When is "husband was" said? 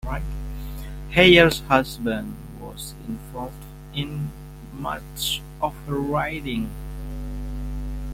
1.67-2.95